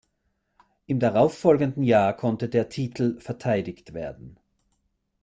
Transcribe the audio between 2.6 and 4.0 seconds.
Titel verteidigt